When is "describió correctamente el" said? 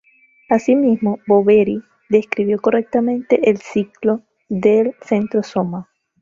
2.09-3.59